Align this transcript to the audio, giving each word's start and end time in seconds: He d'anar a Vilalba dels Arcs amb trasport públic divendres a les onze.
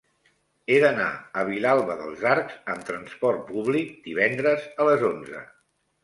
He 0.67 0.77
d'anar 0.83 1.09
a 1.41 1.41
Vilalba 1.49 1.97
dels 1.99 2.23
Arcs 2.29 2.55
amb 2.75 2.87
trasport 2.87 3.43
públic 3.49 3.91
divendres 4.07 4.65
a 4.85 4.89
les 4.89 5.05
onze. 5.11 5.43